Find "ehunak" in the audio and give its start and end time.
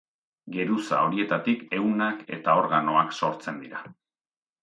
1.79-2.25